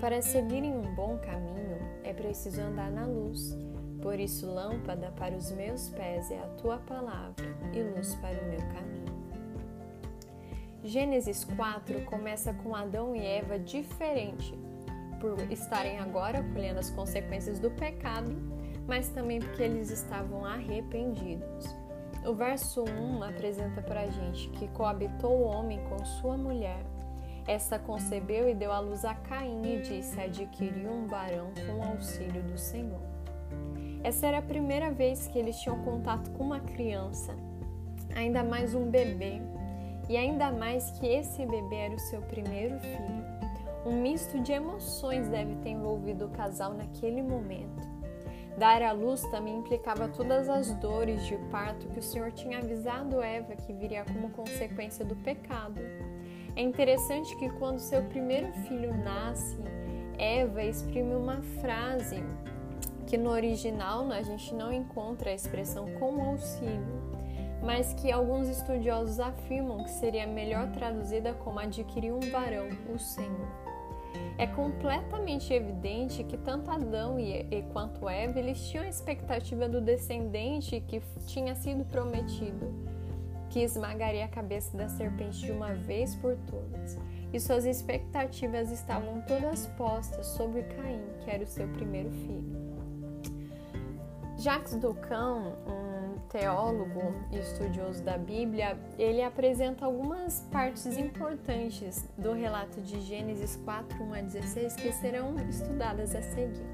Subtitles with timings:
[0.00, 3.54] Para seguirem um bom caminho, é preciso andar na luz.
[4.00, 8.48] Por isso, lâmpada para os meus pés é a tua palavra e luz para o
[8.48, 9.20] meu caminho.
[10.82, 14.58] Gênesis 4 começa com Adão e Eva diferente,
[15.20, 18.34] por estarem agora colhendo as consequências do pecado,
[18.88, 21.76] mas também porque eles estavam arrependidos.
[22.24, 26.82] O verso 1 apresenta para a gente que coabitou o homem com sua mulher
[27.46, 31.92] esta concebeu e deu à luz a Caim e disse: Adquiriu um varão com o
[31.92, 33.00] auxílio do Senhor.
[34.02, 37.34] Essa era a primeira vez que eles tinham contato com uma criança,
[38.14, 39.40] ainda mais um bebê,
[40.08, 43.30] e ainda mais que esse bebê era o seu primeiro filho.
[43.84, 47.88] Um misto de emoções deve ter envolvido o casal naquele momento.
[48.58, 53.22] Dar à luz também implicava todas as dores de parto que o Senhor tinha avisado
[53.22, 55.80] Eva que viria como consequência do pecado.
[56.60, 59.56] É interessante que quando seu primeiro filho nasce,
[60.18, 62.22] Eva exprime uma frase
[63.06, 67.02] que no original a gente não encontra a expressão com auxílio,
[67.64, 73.48] mas que alguns estudiosos afirmam que seria melhor traduzida como adquirir um varão, o Senhor.
[74.36, 79.80] É completamente evidente que tanto Adão e, e quanto Eva eles tinham a expectativa do
[79.80, 82.99] descendente que tinha sido prometido
[83.50, 86.96] que esmagaria a cabeça da serpente de uma vez por todas.
[87.32, 92.58] E suas expectativas estavam todas postas sobre Caim, que era o seu primeiro filho.
[94.38, 102.80] Jacques Ducan, um teólogo e estudioso da Bíblia, ele apresenta algumas partes importantes do relato
[102.80, 106.66] de Gênesis 4, 1 a 16 que serão estudadas a seguir.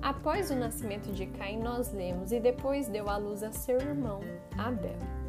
[0.00, 4.20] Após o nascimento de Caim, nós lemos, e depois deu à luz a seu irmão,
[4.56, 5.19] Abel.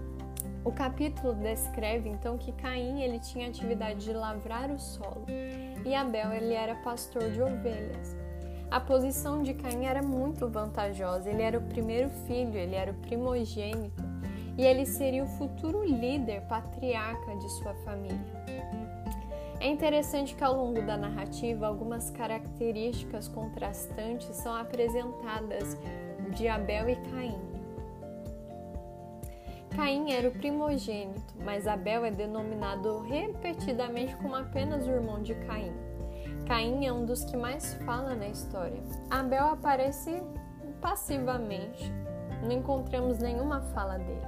[0.64, 5.26] O capítulo descreve então que Caim ele tinha a atividade de lavrar o solo
[5.84, 8.16] e Abel ele era pastor de ovelhas.
[8.70, 11.30] A posição de Caim era muito vantajosa.
[11.30, 14.04] Ele era o primeiro filho, ele era o primogênito
[14.58, 18.20] e ele seria o futuro líder, patriarca de sua família.
[19.60, 25.78] É interessante que ao longo da narrativa algumas características contrastantes são apresentadas
[26.36, 27.51] de Abel e Caim.
[29.76, 35.74] Caim era o primogênito, mas Abel é denominado repetidamente como apenas o irmão de Caim.
[36.46, 38.82] Caim é um dos que mais fala na história.
[39.10, 40.22] Abel aparece
[40.82, 41.90] passivamente,
[42.44, 44.28] não encontramos nenhuma fala dele.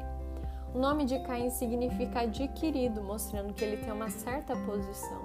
[0.73, 5.21] O nome de Caim significa adquirido, mostrando que ele tem uma certa posição,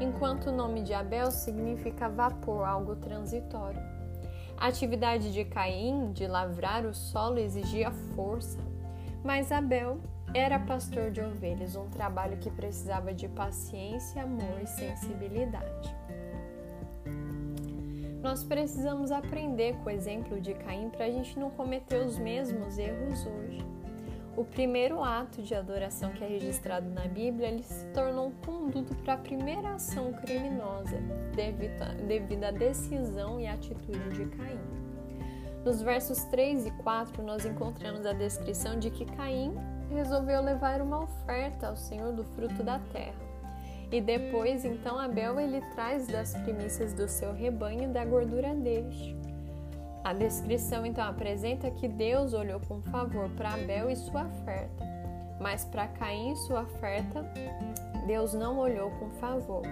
[0.00, 3.80] enquanto o nome de Abel significa vapor, algo transitório.
[4.58, 8.58] A atividade de Caim de lavrar o solo exigia força,
[9.26, 9.98] mas Abel
[10.32, 15.94] era pastor de ovelhas, um trabalho que precisava de paciência, amor e sensibilidade.
[18.22, 22.78] Nós precisamos aprender com o exemplo de Caim para a gente não cometer os mesmos
[22.78, 23.58] erros hoje.
[24.36, 28.94] O primeiro ato de adoração que é registrado na Bíblia, ele se tornou um conduto
[28.96, 30.98] para a primeira ação criminosa,
[32.06, 34.85] devido à decisão e atitude de Caim.
[35.66, 39.52] Nos versos 3 e 4, nós encontramos a descrição de que Caim
[39.90, 43.18] resolveu levar uma oferta ao Senhor do fruto da terra.
[43.90, 49.16] E depois, então, Abel ele traz das primícias do seu rebanho da gordura deste.
[50.04, 54.84] A descrição então apresenta que Deus olhou com favor para Abel e sua oferta,
[55.40, 57.24] mas para Caim e sua oferta,
[58.06, 59.64] Deus não olhou com favor.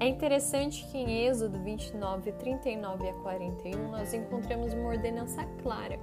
[0.00, 6.00] É interessante que em Êxodo 29, 39 a 41, nós encontramos uma ordenança clara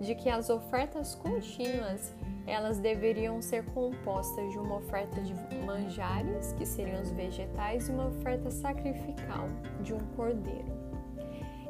[0.00, 2.14] de que as ofertas contínuas
[2.46, 5.34] elas deveriam ser compostas de uma oferta de
[5.66, 9.48] manjares, que seriam os vegetais, e uma oferta sacrificial
[9.80, 10.80] de um cordeiro.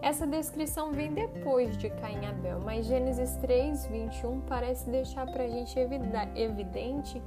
[0.03, 5.45] Essa descrição vem depois de Caim e Abel, mas Gênesis 3, 21 parece deixar para
[5.45, 7.23] a gente evidente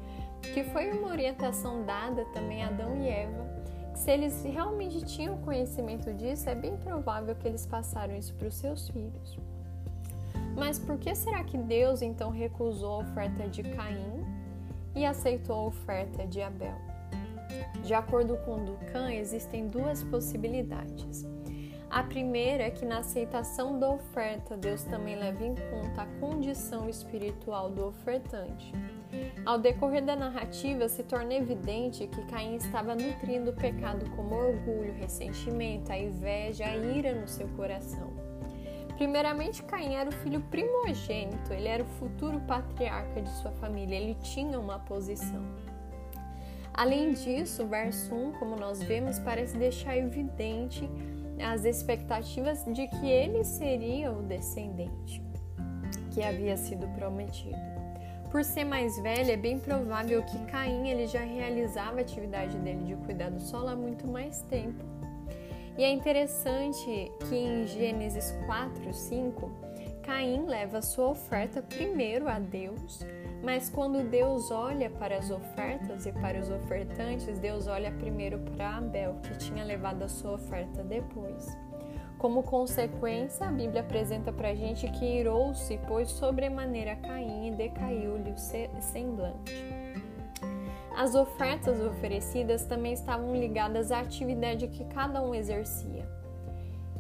[0.53, 3.64] que foi uma orientação dada também a Adão e Eva
[3.95, 8.55] se eles realmente tinham conhecimento disso, é bem provável que eles passaram isso para os
[8.55, 9.37] seus filhos.
[10.55, 14.23] Mas por que será que Deus então recusou a oferta de Caim
[14.95, 16.75] e aceitou a oferta de Abel?
[17.83, 21.25] De acordo com Ducan, existem duas possibilidades.
[21.95, 26.89] A primeira é que na aceitação da oferta, Deus também leva em conta a condição
[26.89, 28.73] espiritual do ofertante.
[29.45, 34.93] Ao decorrer da narrativa, se torna evidente que Caim estava nutrindo o pecado como orgulho,
[34.93, 38.11] ressentimento, a inveja, a ira no seu coração.
[38.97, 44.15] Primeiramente, Caim era o filho primogênito, ele era o futuro patriarca de sua família, ele
[44.15, 45.41] tinha uma posição.
[46.73, 50.89] Além disso, o verso 1, como nós vemos, parece deixar evidente
[51.41, 55.23] as expectativas de que ele seria o descendente
[56.11, 57.59] que havia sido prometido.
[58.31, 62.83] Por ser mais velho, é bem provável que Caim ele já realizava a atividade dele
[62.83, 64.83] de cuidar do solo há muito mais tempo.
[65.77, 69.51] E é interessante que em Gênesis 4, 5,
[70.03, 73.05] Caim leva sua oferta primeiro a Deus,
[73.45, 78.77] mas quando Deus olha para as ofertas e para os ofertantes, Deus olha primeiro para
[78.77, 81.55] Abel, que tinha levado a sua oferta depois.
[82.17, 88.31] Como consequência, a Bíblia apresenta para a gente que irou-se, pois sobremaneira Caim e decaiu-lhe
[88.31, 89.53] o semblante.
[90.97, 96.04] As ofertas oferecidas também estavam ligadas à atividade que cada um exercia.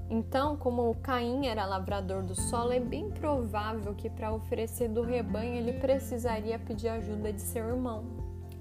[0.09, 5.55] Então, como Caim era lavrador do solo, é bem provável que para oferecer do rebanho
[5.55, 8.05] ele precisaria pedir ajuda de seu irmão,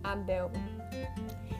[0.02, 0.50] Abel.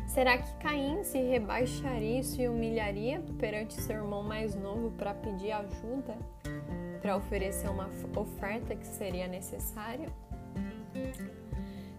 [0.09, 5.53] Será que Caim se rebaixaria e se humilharia perante seu irmão mais novo para pedir
[5.53, 6.17] ajuda?
[7.03, 10.09] Para oferecer uma oferta que seria necessária?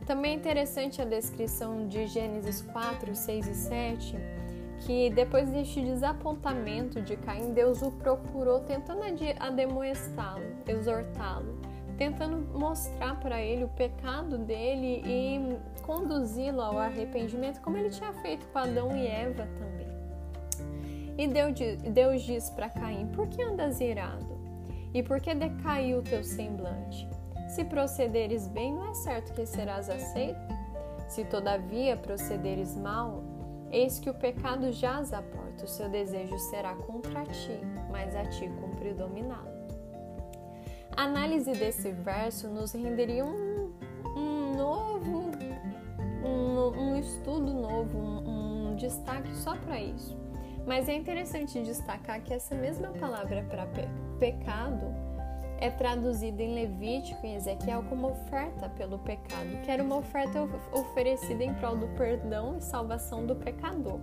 [0.08, 4.16] Também é interessante a descrição de Gênesis 4, 6 e 7,
[4.81, 9.01] que depois deste desapontamento de Caim, Deus o procurou tentando
[9.39, 11.56] ademoestá-lo, exortá-lo
[11.98, 18.45] tentando mostrar para ele o pecado dele e conduzi-lo ao arrependimento, como ele tinha feito
[18.48, 19.86] com Adão e Eva também.
[21.18, 24.36] E Deus diz para Caim: Por que andas irado?
[24.94, 27.07] E por que decaiu o teu semblante?
[27.50, 30.39] Se procederes bem, não é certo que serás aceito?
[31.07, 33.24] Se todavia procederes mal,
[33.75, 37.60] eis que o pecado jaz à porta, o seu desejo será contra ti,
[37.92, 39.54] mas a ti cumpre dominá-lo.
[40.95, 43.74] A análise desse verso nos renderia um,
[44.16, 45.30] um novo,
[46.24, 50.18] um, um, estudo novo, um, um destaque só para isso.
[50.66, 53.88] Mas é interessante destacar que essa mesma palavra para pe
[54.18, 55.05] pecado
[55.60, 61.44] é traduzida em Levítico e Ezequiel como oferta pelo pecado, que era uma oferta oferecida
[61.44, 64.00] em prol do perdão e salvação do pecador.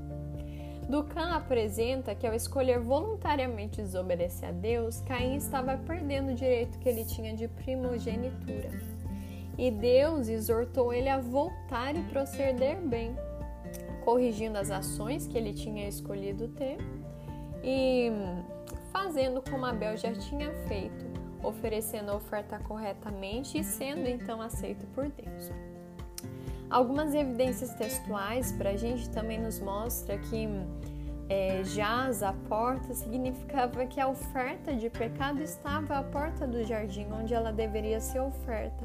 [0.88, 6.88] Ducan apresenta que ao escolher voluntariamente desobedecer a Deus, Caim estava perdendo o direito que
[6.88, 8.70] ele tinha de primogenitura.
[9.56, 13.14] E Deus exortou ele a voltar e proceder bem,
[14.04, 16.78] corrigindo as ações que ele tinha escolhido ter
[17.62, 18.10] e
[18.92, 21.06] fazendo como Abel já tinha feito,
[21.42, 25.50] oferecendo a oferta corretamente e sendo então aceito por Deus.
[26.70, 30.48] Algumas evidências textuais para a gente também nos mostra que
[31.28, 37.06] é, jaz à porta significava que a oferta de pecado estava à porta do jardim
[37.12, 38.84] onde ela deveria ser oferta.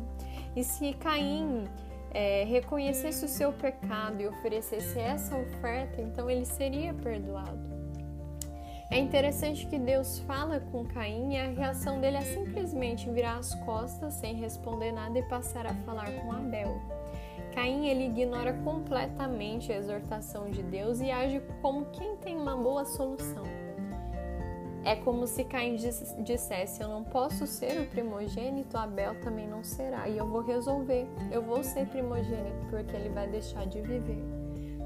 [0.56, 1.66] E se Caim
[2.12, 7.67] é, reconhecesse o seu pecado e oferecesse essa oferta, então ele seria perdoado.
[8.90, 13.54] É interessante que Deus fala com Caim e a reação dele é simplesmente virar as
[13.66, 16.82] costas sem responder nada e passar a falar com Abel.
[17.54, 22.86] Caim ele ignora completamente a exortação de Deus e age como quem tem uma boa
[22.86, 23.44] solução.
[24.86, 25.76] É como se Caim
[26.20, 31.06] dissesse: Eu não posso ser o primogênito, Abel também não será, e eu vou resolver.
[31.30, 34.24] Eu vou ser primogênito porque ele vai deixar de viver.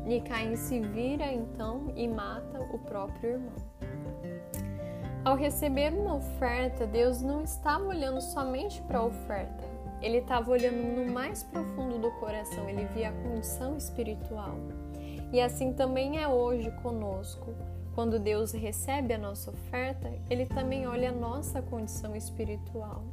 [0.07, 3.70] E Caim se vira então e mata o próprio irmão.
[5.23, 9.63] Ao receber uma oferta, Deus não estava olhando somente para a oferta,
[10.01, 14.55] ele estava olhando no mais profundo do coração, ele via a condição espiritual.
[15.31, 17.53] E assim também é hoje conosco.
[17.93, 23.03] Quando Deus recebe a nossa oferta, ele também olha a nossa condição espiritual.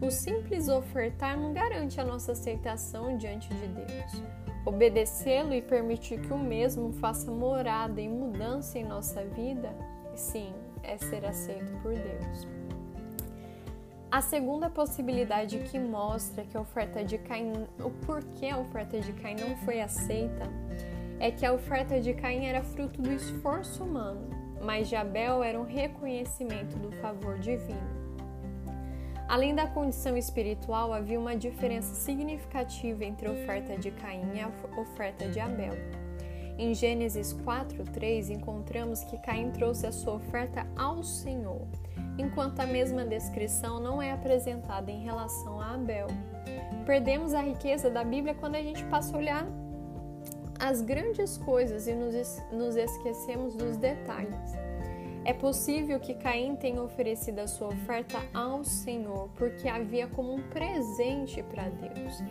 [0.00, 4.22] O simples ofertar não garante a nossa aceitação diante de Deus.
[4.64, 9.76] Obedecê-lo e permitir que o mesmo faça morada e mudança em nossa vida,
[10.14, 10.54] sim,
[10.86, 12.46] é ser aceito por Deus.
[14.10, 19.12] A segunda possibilidade que mostra que a oferta de Caim, o porquê a oferta de
[19.14, 20.48] Caim não foi aceita,
[21.18, 24.28] é que a oferta de Caim era fruto do esforço humano,
[24.62, 28.04] mas de Abel era um reconhecimento do favor divino.
[29.26, 34.48] Além da condição espiritual, havia uma diferença significativa entre a oferta de Caim e a
[34.78, 36.03] oferta de Abel.
[36.58, 41.66] Em Gênesis 4:3 encontramos que Caim trouxe a sua oferta ao Senhor
[42.16, 46.06] enquanto a mesma descrição não é apresentada em relação a Abel.
[46.86, 49.46] Perdemos a riqueza da Bíblia quando a gente passa a olhar
[50.60, 52.14] as grandes coisas e nos,
[52.52, 54.63] nos esquecemos dos detalhes.
[55.26, 60.42] É possível que Caim tenha oferecido a sua oferta ao Senhor porque havia como um
[60.50, 62.22] presente para Deus,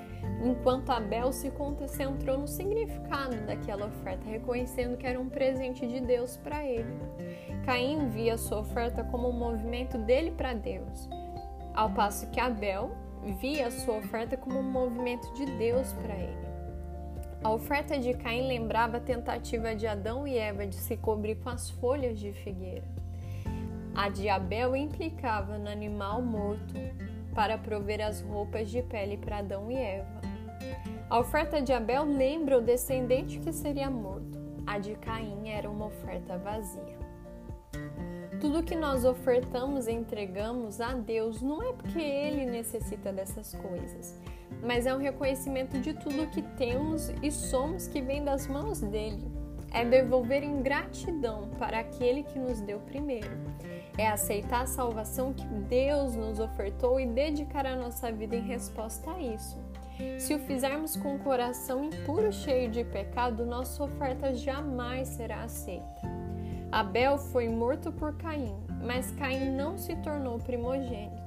[0.43, 6.37] enquanto Abel se concentrou no significado daquela oferta, reconhecendo que era um presente de Deus
[6.37, 6.95] para ele.
[7.65, 11.09] Caim via a sua oferta como um movimento dele para Deus,
[11.73, 12.91] ao passo que Abel
[13.39, 16.52] via a sua oferta como um movimento de Deus para ele.
[17.43, 21.49] A oferta de Caim lembrava a tentativa de Adão e Eva de se cobrir com
[21.49, 22.85] as folhas de figueira.
[23.93, 26.73] A de Abel implicava no animal morto
[27.35, 30.21] para prover as roupas de pele para Adão e Eva.
[31.09, 34.39] A oferta de Abel lembra o descendente que seria morto.
[34.65, 37.02] A de Caim era uma oferta vazia.
[38.43, 44.19] Tudo que nós ofertamos e entregamos a Deus não é porque Ele necessita dessas coisas,
[44.61, 49.31] mas é um reconhecimento de tudo que temos e somos que vem das mãos dele.
[49.71, 53.31] É devolver em gratidão para aquele que nos deu primeiro.
[53.97, 59.09] É aceitar a salvação que Deus nos ofertou e dedicar a nossa vida em resposta
[59.09, 59.57] a isso.
[60.19, 66.22] Se o fizermos com o coração impuro, cheio de pecado, nossa oferta jamais será aceita.
[66.73, 71.21] Abel foi morto por Caim, mas Caim não se tornou primogênito.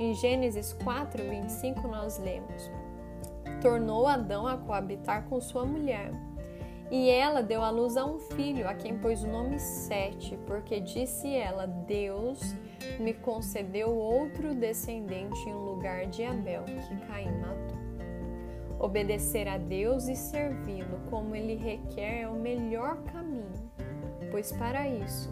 [0.00, 2.70] Em Gênesis 4, 25, nós lemos:
[3.60, 6.10] Tornou Adão a coabitar com sua mulher.
[6.90, 10.80] E ela deu à luz a um filho, a quem pôs o nome Sete, porque
[10.80, 12.40] disse ela: Deus
[12.98, 17.82] me concedeu outro descendente em lugar de Abel, que Caim matou.
[18.80, 23.70] Obedecer a Deus e servi-lo como ele requer é o melhor caminho,
[24.32, 25.30] pois para isso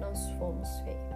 [0.00, 1.09] nós fomos feitos.